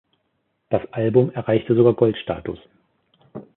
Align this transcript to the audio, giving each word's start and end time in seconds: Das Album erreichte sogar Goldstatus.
Das 0.71 0.81
Album 0.93 1.29
erreichte 1.29 1.75
sogar 1.75 1.93
Goldstatus. 1.93 2.57